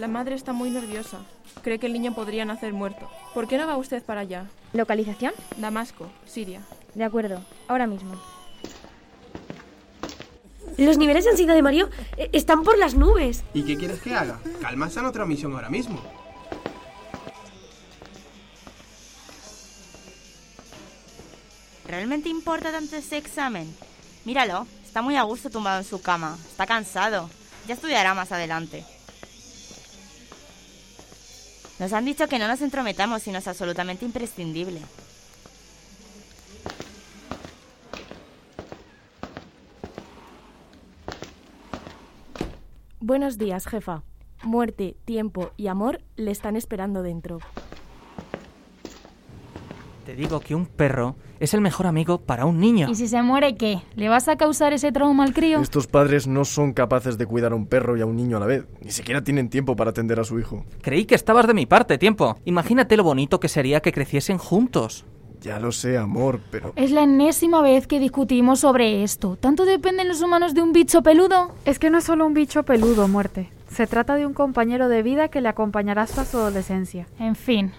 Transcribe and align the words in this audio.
La 0.00 0.08
madre 0.08 0.34
está 0.34 0.54
muy 0.54 0.70
nerviosa. 0.70 1.18
Cree 1.60 1.78
que 1.78 1.84
el 1.84 1.92
niño 1.92 2.14
podría 2.14 2.46
nacer 2.46 2.72
muerto. 2.72 3.10
¿Por 3.34 3.46
qué 3.46 3.58
no 3.58 3.66
va 3.66 3.76
usted 3.76 4.02
para 4.02 4.22
allá? 4.22 4.46
¿Localización? 4.72 5.34
Damasco, 5.58 6.08
Siria. 6.24 6.62
De 6.94 7.04
acuerdo, 7.04 7.44
ahora 7.68 7.86
mismo. 7.86 8.18
Los 10.78 10.96
niveles 10.96 11.24
de 11.24 11.32
ansiedad 11.32 11.54
de 11.54 11.60
Mario 11.60 11.90
eh, 12.16 12.30
están 12.32 12.62
por 12.62 12.78
las 12.78 12.94
nubes. 12.94 13.44
¿Y 13.52 13.62
qué 13.64 13.76
quieres 13.76 14.00
que 14.00 14.14
haga? 14.14 14.40
Calmarse 14.62 15.00
en 15.00 15.04
otra 15.04 15.26
misión 15.26 15.52
ahora 15.52 15.68
mismo. 15.68 16.00
¿Realmente 21.86 22.30
importa 22.30 22.72
tanto 22.72 22.96
ese 22.96 23.18
examen? 23.18 23.70
Míralo, 24.24 24.66
está 24.82 25.02
muy 25.02 25.16
a 25.16 25.24
gusto 25.24 25.50
tumbado 25.50 25.80
en 25.80 25.84
su 25.84 26.00
cama. 26.00 26.38
Está 26.50 26.66
cansado. 26.66 27.28
Ya 27.68 27.74
estudiará 27.74 28.14
más 28.14 28.32
adelante. 28.32 28.82
Nos 31.80 31.94
han 31.94 32.04
dicho 32.04 32.28
que 32.28 32.38
no 32.38 32.46
nos 32.46 32.60
entrometamos 32.60 33.22
si 33.22 33.32
no 33.32 33.38
es 33.38 33.48
absolutamente 33.48 34.04
imprescindible. 34.04 34.82
Buenos 43.00 43.38
días, 43.38 43.66
jefa. 43.66 44.02
Muerte, 44.42 44.98
tiempo 45.06 45.52
y 45.56 45.68
amor 45.68 46.02
le 46.16 46.32
están 46.32 46.54
esperando 46.54 47.02
dentro. 47.02 47.38
Te 50.04 50.14
digo 50.14 50.40
que 50.40 50.54
un 50.54 50.66
perro 50.66 51.16
es 51.40 51.54
el 51.54 51.60
mejor 51.60 51.86
amigo 51.86 52.18
para 52.18 52.46
un 52.46 52.58
niño. 52.58 52.88
¿Y 52.90 52.94
si 52.94 53.06
se 53.06 53.22
muere 53.22 53.56
qué? 53.56 53.82
¿Le 53.96 54.08
vas 54.08 54.28
a 54.28 54.36
causar 54.36 54.72
ese 54.72 54.92
trauma 54.92 55.24
al 55.24 55.34
crío? 55.34 55.60
Estos 55.60 55.86
padres 55.86 56.26
no 56.26 56.44
son 56.44 56.72
capaces 56.72 57.18
de 57.18 57.26
cuidar 57.26 57.52
a 57.52 57.54
un 57.54 57.66
perro 57.66 57.96
y 57.96 58.00
a 58.00 58.06
un 58.06 58.16
niño 58.16 58.38
a 58.38 58.40
la 58.40 58.46
vez. 58.46 58.64
Ni 58.82 58.90
siquiera 58.90 59.22
tienen 59.22 59.50
tiempo 59.50 59.76
para 59.76 59.90
atender 59.90 60.18
a 60.18 60.24
su 60.24 60.38
hijo. 60.38 60.64
Creí 60.82 61.04
que 61.04 61.14
estabas 61.14 61.46
de 61.46 61.54
mi 61.54 61.66
parte, 61.66 61.98
tiempo. 61.98 62.36
Imagínate 62.44 62.96
lo 62.96 63.04
bonito 63.04 63.40
que 63.40 63.48
sería 63.48 63.80
que 63.80 63.92
creciesen 63.92 64.38
juntos. 64.38 65.04
Ya 65.40 65.58
lo 65.58 65.72
sé, 65.72 65.96
amor, 65.96 66.40
pero... 66.50 66.72
Es 66.76 66.90
la 66.90 67.04
enésima 67.04 67.62
vez 67.62 67.86
que 67.86 67.98
discutimos 67.98 68.60
sobre 68.60 69.02
esto. 69.02 69.36
¿Tanto 69.36 69.64
dependen 69.64 70.08
los 70.08 70.20
humanos 70.20 70.52
de 70.54 70.60
un 70.60 70.72
bicho 70.72 71.02
peludo? 71.02 71.54
Es 71.64 71.78
que 71.78 71.88
no 71.88 71.98
es 71.98 72.04
solo 72.04 72.26
un 72.26 72.34
bicho 72.34 72.62
peludo, 72.62 73.08
muerte. 73.08 73.50
Se 73.68 73.86
trata 73.86 74.16
de 74.16 74.26
un 74.26 74.34
compañero 74.34 74.88
de 74.88 75.02
vida 75.02 75.28
que 75.28 75.40
le 75.40 75.48
acompañará 75.48 76.02
hasta 76.02 76.26
su 76.26 76.36
adolescencia. 76.36 77.06
En 77.18 77.36
fin. 77.36 77.72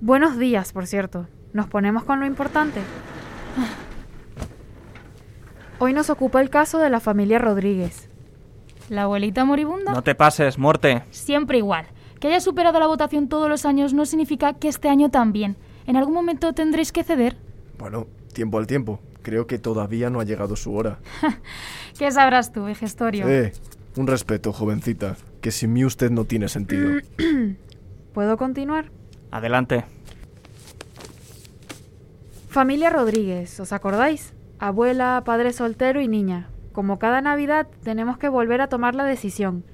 Buenos 0.00 0.38
días, 0.38 0.72
por 0.72 0.86
cierto. 0.86 1.26
¿Nos 1.52 1.66
ponemos 1.66 2.04
con 2.04 2.20
lo 2.20 2.26
importante? 2.26 2.80
Hoy 5.78 5.92
nos 5.92 6.10
ocupa 6.10 6.40
el 6.40 6.48
caso 6.48 6.78
de 6.78 6.88
la 6.88 7.00
familia 7.00 7.38
Rodríguez. 7.38 8.08
¿La 8.88 9.02
abuelita 9.02 9.44
moribunda? 9.44 9.92
No 9.92 10.02
te 10.02 10.14
pases, 10.14 10.58
muerte. 10.58 11.02
Siempre 11.10 11.58
igual. 11.58 11.86
Que 12.20 12.28
haya 12.28 12.40
superado 12.40 12.78
la 12.78 12.86
votación 12.86 13.28
todos 13.28 13.48
los 13.48 13.66
años 13.66 13.92
no 13.92 14.06
significa 14.06 14.54
que 14.54 14.68
este 14.68 14.88
año 14.88 15.10
también. 15.10 15.56
¿En 15.86 15.96
algún 15.96 16.14
momento 16.14 16.52
tendréis 16.52 16.92
que 16.92 17.02
ceder? 17.02 17.36
Bueno, 17.78 18.06
tiempo 18.32 18.58
al 18.58 18.66
tiempo. 18.66 19.00
Creo 19.22 19.46
que 19.46 19.58
todavía 19.58 20.08
no 20.08 20.20
ha 20.20 20.24
llegado 20.24 20.56
su 20.56 20.74
hora. 20.74 21.00
¿Qué 21.98 22.10
sabrás 22.10 22.52
tú, 22.52 22.64
vejestorio? 22.64 23.28
Eh, 23.28 23.52
un 23.96 24.06
respeto, 24.06 24.52
jovencita, 24.52 25.16
que 25.40 25.50
sin 25.50 25.72
mí 25.72 25.84
usted 25.84 26.10
no 26.10 26.24
tiene 26.24 26.48
sentido. 26.48 27.00
¿Puedo 28.14 28.36
continuar? 28.36 28.90
Adelante. 29.30 29.84
Familia 32.52 32.90
Rodríguez, 32.90 33.58
¿os 33.60 33.72
acordáis? 33.72 34.34
Abuela, 34.58 35.22
padre 35.24 35.54
soltero 35.54 36.02
y 36.02 36.06
niña. 36.06 36.50
Como 36.72 36.98
cada 36.98 37.22
Navidad 37.22 37.66
tenemos 37.82 38.18
que 38.18 38.28
volver 38.28 38.60
a 38.60 38.66
tomar 38.66 38.94
la 38.94 39.04
decisión. 39.04 39.64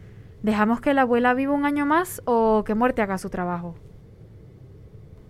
¿Dejamos 0.45 0.81
que 0.81 0.95
la 0.95 1.03
abuela 1.03 1.35
viva 1.35 1.53
un 1.55 1.65
año 1.65 1.87
más 1.87 2.23
o 2.25 2.63
que 2.65 2.77
muerte 2.77 3.03
haga 3.03 3.19
su 3.19 3.31
trabajo? 3.31 3.75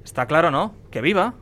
Está 0.04 0.26
claro, 0.26 0.50
¿no? 0.50 0.74
Que 0.90 1.00
viva. 1.00 1.36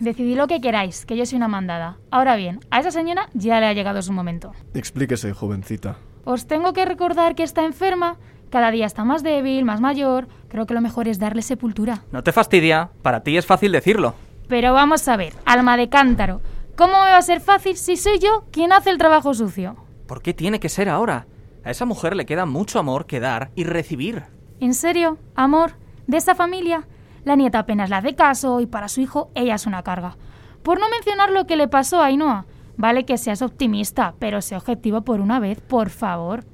Decidid 0.00 0.38
lo 0.38 0.46
que 0.46 0.62
queráis, 0.62 1.04
que 1.04 1.14
yo 1.14 1.26
soy 1.26 1.36
una 1.36 1.48
mandada. 1.48 1.98
Ahora 2.10 2.34
bien, 2.36 2.60
a 2.70 2.80
esa 2.80 2.90
señora 2.90 3.28
ya 3.34 3.60
le 3.60 3.66
ha 3.66 3.74
llegado 3.74 4.00
su 4.00 4.14
momento. 4.14 4.52
Explíquese, 4.72 5.34
jovencita. 5.34 5.98
Os 6.24 6.46
tengo 6.46 6.72
que 6.72 6.86
recordar 6.86 7.34
que 7.34 7.42
está 7.42 7.66
enferma. 7.66 8.16
Cada 8.48 8.70
día 8.70 8.86
está 8.86 9.04
más 9.04 9.22
débil, 9.22 9.66
más 9.66 9.82
mayor. 9.82 10.26
Creo 10.48 10.64
que 10.64 10.72
lo 10.72 10.80
mejor 10.80 11.06
es 11.06 11.18
darle 11.18 11.42
sepultura. 11.42 12.04
No 12.12 12.22
te 12.22 12.32
fastidia. 12.32 12.88
Para 13.02 13.22
ti 13.22 13.36
es 13.36 13.44
fácil 13.44 13.72
decirlo. 13.72 14.14
Pero 14.48 14.72
vamos 14.72 15.06
a 15.08 15.16
ver, 15.16 15.34
alma 15.44 15.76
de 15.76 15.88
cántaro. 15.88 16.40
¿Cómo 16.76 16.92
me 16.92 17.10
va 17.10 17.18
a 17.18 17.22
ser 17.22 17.40
fácil 17.40 17.76
si 17.76 17.96
soy 17.96 18.18
yo 18.18 18.44
quien 18.50 18.72
hace 18.72 18.90
el 18.90 18.98
trabajo 18.98 19.34
sucio? 19.34 19.76
¿Por 20.06 20.22
qué 20.22 20.34
tiene 20.34 20.60
que 20.60 20.68
ser 20.68 20.88
ahora? 20.88 21.26
A 21.64 21.70
esa 21.70 21.84
mujer 21.84 22.14
le 22.14 22.26
queda 22.26 22.46
mucho 22.46 22.78
amor 22.78 23.06
que 23.06 23.18
dar 23.18 23.50
y 23.56 23.64
recibir. 23.64 24.24
¿En 24.60 24.74
serio? 24.74 25.18
¿Amor? 25.34 25.72
¿De 26.06 26.18
esa 26.18 26.34
familia? 26.34 26.86
La 27.24 27.34
nieta 27.34 27.60
apenas 27.60 27.90
la 27.90 27.96
hace 27.98 28.14
caso 28.14 28.60
y 28.60 28.66
para 28.66 28.88
su 28.88 29.00
hijo 29.00 29.30
ella 29.34 29.56
es 29.56 29.66
una 29.66 29.82
carga. 29.82 30.16
Por 30.62 30.78
no 30.78 30.88
mencionar 30.88 31.30
lo 31.30 31.46
que 31.46 31.56
le 31.56 31.66
pasó 31.66 32.00
a 32.00 32.06
Ainhoa. 32.06 32.46
Vale 32.76 33.04
que 33.04 33.18
seas 33.18 33.42
optimista, 33.42 34.14
pero 34.18 34.42
sé 34.42 34.54
objetivo 34.54 35.02
por 35.02 35.20
una 35.20 35.40
vez, 35.40 35.60
por 35.60 35.90
favor. 35.90 36.44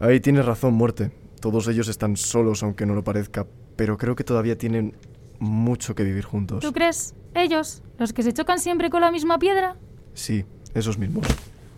Ahí 0.00 0.18
tienes 0.18 0.44
razón, 0.44 0.74
muerte. 0.74 1.12
Todos 1.40 1.68
ellos 1.68 1.88
están 1.88 2.16
solos, 2.16 2.62
aunque 2.62 2.86
no 2.86 2.94
lo 2.94 3.04
parezca, 3.04 3.46
pero 3.76 3.96
creo 3.98 4.16
que 4.16 4.24
todavía 4.24 4.58
tienen 4.58 4.96
mucho 5.40 5.94
que 5.94 6.04
vivir 6.04 6.24
juntos. 6.24 6.60
¿Tú 6.60 6.72
crees? 6.72 7.14
¿Ellos? 7.34 7.82
¿Los 7.98 8.12
que 8.12 8.22
se 8.22 8.32
chocan 8.32 8.58
siempre 8.58 8.90
con 8.90 9.00
la 9.00 9.10
misma 9.10 9.38
piedra? 9.38 9.76
Sí, 10.14 10.44
esos 10.74 10.98
mismos. 10.98 11.26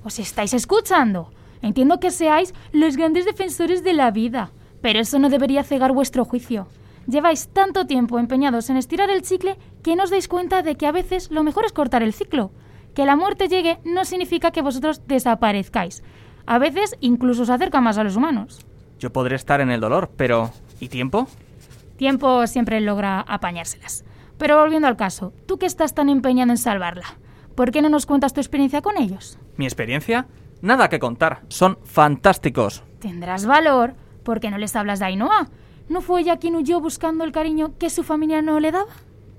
¿Os 0.04 0.18
estáis 0.18 0.54
escuchando? 0.54 1.30
Entiendo 1.62 1.98
que 2.00 2.10
seáis 2.10 2.54
los 2.72 2.96
grandes 2.96 3.24
defensores 3.24 3.82
de 3.82 3.92
la 3.92 4.10
vida, 4.10 4.52
pero 4.80 5.00
eso 5.00 5.18
no 5.18 5.28
debería 5.28 5.64
cegar 5.64 5.92
vuestro 5.92 6.24
juicio. 6.24 6.68
Lleváis 7.08 7.48
tanto 7.48 7.86
tiempo 7.86 8.18
empeñados 8.18 8.70
en 8.70 8.76
estirar 8.76 9.10
el 9.10 9.22
chicle 9.22 9.56
que 9.82 9.96
no 9.96 10.04
os 10.04 10.10
dais 10.10 10.28
cuenta 10.28 10.62
de 10.62 10.76
que 10.76 10.86
a 10.86 10.92
veces 10.92 11.30
lo 11.30 11.42
mejor 11.42 11.64
es 11.64 11.72
cortar 11.72 12.02
el 12.02 12.12
ciclo. 12.12 12.50
Que 12.94 13.06
la 13.06 13.16
muerte 13.16 13.48
llegue 13.48 13.78
no 13.84 14.04
significa 14.04 14.50
que 14.50 14.62
vosotros 14.62 15.02
desaparezcáis. 15.06 16.02
A 16.46 16.58
veces 16.58 16.96
incluso 17.00 17.42
os 17.42 17.50
acerca 17.50 17.80
más 17.80 17.98
a 17.98 18.04
los 18.04 18.16
humanos. 18.16 18.64
Yo 18.98 19.10
podré 19.10 19.36
estar 19.36 19.60
en 19.60 19.70
el 19.70 19.80
dolor, 19.80 20.10
pero 20.16 20.50
¿y 20.80 20.88
tiempo? 20.88 21.28
Tiempo 21.98 22.46
siempre 22.46 22.80
logra 22.80 23.20
apañárselas. 23.22 24.04
Pero 24.38 24.56
volviendo 24.56 24.86
al 24.86 24.96
caso, 24.96 25.32
tú 25.46 25.58
que 25.58 25.66
estás 25.66 25.96
tan 25.96 26.08
empeñado 26.08 26.52
en 26.52 26.56
salvarla, 26.56 27.18
¿por 27.56 27.72
qué 27.72 27.82
no 27.82 27.88
nos 27.88 28.06
cuentas 28.06 28.32
tu 28.32 28.40
experiencia 28.40 28.82
con 28.82 28.96
ellos? 28.96 29.36
¿Mi 29.56 29.64
experiencia? 29.64 30.28
Nada 30.62 30.88
que 30.88 31.00
contar. 31.00 31.42
Son 31.48 31.76
fantásticos. 31.82 32.84
Tendrás 33.00 33.46
valor. 33.46 33.94
¿Por 34.22 34.38
qué 34.38 34.48
no 34.48 34.58
les 34.58 34.76
hablas 34.76 35.00
de 35.00 35.06
Ainhoa? 35.06 35.48
¿No 35.88 36.00
fue 36.00 36.20
ella 36.20 36.36
quien 36.36 36.54
huyó 36.54 36.80
buscando 36.80 37.24
el 37.24 37.32
cariño 37.32 37.76
que 37.78 37.90
su 37.90 38.04
familia 38.04 38.42
no 38.42 38.60
le 38.60 38.70
daba? 38.70 38.92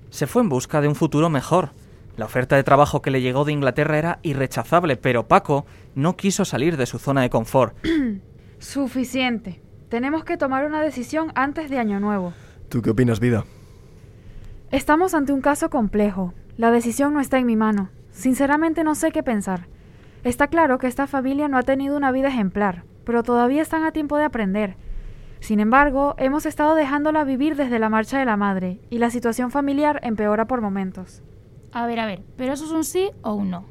Se 0.10 0.28
fue 0.28 0.42
en 0.42 0.50
busca 0.50 0.82
de 0.82 0.90
un 0.90 0.96
futuro 0.96 1.30
mejor. 1.30 1.70
La 2.18 2.26
oferta 2.26 2.58
de 2.58 2.64
trabajo 2.64 3.02
que 3.02 3.12
le 3.12 3.22
llegó 3.22 3.46
de 3.46 3.54
Inglaterra 3.54 3.98
era 3.98 4.20
irrechazable, 4.22 4.98
pero 4.98 5.30
Paco 5.30 5.66
no 5.96 6.18
quiso 6.18 6.44
salir 6.44 6.76
de 6.76 6.88
su 6.88 7.00
zona 7.00 7.22
de 7.22 7.30
confort. 7.30 7.78
Suficiente. 8.60 9.62
Tenemos 9.88 10.26
que 10.26 10.36
tomar 10.36 10.66
una 10.66 10.82
decisión 10.82 11.32
antes 11.36 11.70
de 11.70 11.80
Año 11.80 12.02
Nuevo. 12.02 12.34
¿Tú 12.70 12.84
qué 12.84 12.92
opinas, 12.92 13.20
vida? 13.20 13.46
Estamos 14.70 15.16
ante 15.16 15.34
un 15.34 15.42
caso 15.42 15.72
complejo. 15.72 16.36
La 16.56 16.70
decisión 16.70 17.16
no 17.16 17.20
está 17.20 17.40
en 17.40 17.48
mi 17.48 17.56
mano. 17.56 17.90
Sinceramente 18.12 18.84
no 18.84 18.94
sé 18.94 19.12
qué 19.12 19.24
pensar. 19.24 19.66
Está 20.24 20.48
claro 20.48 20.78
que 20.78 20.86
esta 20.86 21.08
familia 21.08 21.48
no 21.48 21.58
ha 21.58 21.64
tenido 21.64 21.98
una 21.98 22.12
vida 22.12 22.28
ejemplar, 22.28 22.84
pero 23.06 23.24
todavía 23.24 23.64
están 23.64 23.84
a 23.86 23.92
tiempo 23.92 24.18
de 24.18 24.26
aprender. 24.26 24.76
Sin 25.40 25.60
embargo, 25.60 26.14
hemos 26.20 26.46
estado 26.46 26.76
dejándola 26.76 27.24
vivir 27.24 27.56
desde 27.56 27.80
la 27.80 27.90
marcha 27.90 28.20
de 28.20 28.26
la 28.26 28.38
madre, 28.38 28.80
y 28.92 29.00
la 29.00 29.10
situación 29.10 29.50
familiar 29.50 30.00
empeora 30.04 30.46
por 30.46 30.62
momentos. 30.62 31.24
A 31.72 31.88
ver, 31.88 32.00
a 32.00 32.06
ver, 32.06 32.22
¿pero 32.38 32.54
eso 32.54 32.66
es 32.66 32.72
un 32.72 32.84
sí 32.84 33.10
o 33.24 33.34
un 33.34 33.50
no? 33.50 33.66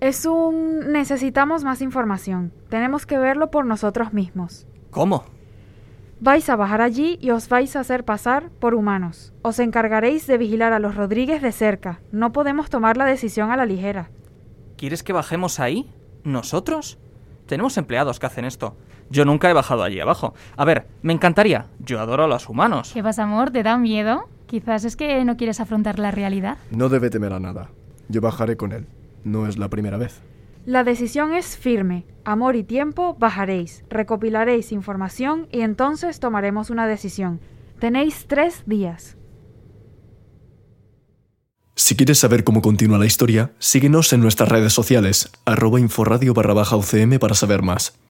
Es 0.00 0.26
un... 0.26 0.92
necesitamos 0.92 1.64
más 1.64 1.80
información. 1.80 2.52
Tenemos 2.68 3.06
que 3.06 3.18
verlo 3.18 3.50
por 3.50 3.64
nosotros 3.64 4.12
mismos. 4.12 4.66
¿Cómo? 4.90 5.24
Vais 6.22 6.50
a 6.50 6.56
bajar 6.56 6.82
allí 6.82 7.18
y 7.22 7.30
os 7.30 7.48
vais 7.48 7.74
a 7.76 7.80
hacer 7.80 8.04
pasar 8.04 8.50
por 8.50 8.74
humanos. 8.74 9.32
Os 9.40 9.58
encargaréis 9.58 10.26
de 10.26 10.36
vigilar 10.36 10.74
a 10.74 10.78
los 10.78 10.94
Rodríguez 10.94 11.40
de 11.40 11.50
cerca. 11.50 12.00
No 12.12 12.30
podemos 12.30 12.68
tomar 12.68 12.98
la 12.98 13.06
decisión 13.06 13.50
a 13.50 13.56
la 13.56 13.64
ligera. 13.64 14.10
¿Quieres 14.76 15.02
que 15.02 15.14
bajemos 15.14 15.60
ahí? 15.60 15.90
¿Nosotros? 16.22 16.98
Tenemos 17.46 17.78
empleados 17.78 18.18
que 18.18 18.26
hacen 18.26 18.44
esto. 18.44 18.76
Yo 19.08 19.24
nunca 19.24 19.48
he 19.48 19.54
bajado 19.54 19.82
allí 19.82 19.98
abajo. 19.98 20.34
A 20.58 20.66
ver, 20.66 20.88
me 21.00 21.14
encantaría. 21.14 21.68
Yo 21.78 22.00
adoro 22.00 22.24
a 22.24 22.28
los 22.28 22.50
humanos. 22.50 22.90
¿Qué 22.92 23.02
pasa, 23.02 23.22
amor? 23.22 23.50
¿Te 23.50 23.62
da 23.62 23.78
miedo? 23.78 24.28
Quizás 24.46 24.84
es 24.84 24.96
que 24.96 25.24
no 25.24 25.38
quieres 25.38 25.58
afrontar 25.58 25.98
la 25.98 26.10
realidad. 26.10 26.58
No 26.70 26.90
debe 26.90 27.08
temer 27.08 27.32
a 27.32 27.40
nada. 27.40 27.70
Yo 28.08 28.20
bajaré 28.20 28.58
con 28.58 28.72
él. 28.72 28.86
No 29.24 29.46
es 29.46 29.56
la 29.56 29.70
primera 29.70 29.96
vez. 29.96 30.20
La 30.70 30.84
decisión 30.84 31.34
es 31.34 31.56
firme. 31.56 32.06
Amor 32.24 32.54
y 32.54 32.62
tiempo 32.62 33.16
bajaréis, 33.18 33.82
recopilaréis 33.90 34.70
información 34.70 35.48
y 35.50 35.62
entonces 35.62 36.20
tomaremos 36.20 36.70
una 36.70 36.86
decisión. 36.86 37.40
Tenéis 37.80 38.26
tres 38.28 38.62
días. 38.66 39.16
Si 41.74 41.96
quieres 41.96 42.20
saber 42.20 42.44
cómo 42.44 42.62
continúa 42.62 42.98
la 42.98 43.06
historia, 43.06 43.50
síguenos 43.58 44.12
en 44.12 44.20
nuestras 44.20 44.48
redes 44.48 44.72
sociales, 44.72 45.32
arroba 45.44 45.80
inforadio 45.80 46.34
barra 46.34 46.54
baja 46.54 46.76
UCM 46.76 47.18
para 47.18 47.34
saber 47.34 47.62
más. 47.62 48.00